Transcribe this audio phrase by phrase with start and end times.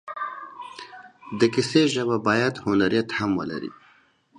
[1.39, 3.71] د کیسې ژبه باید هنریت هم ولري.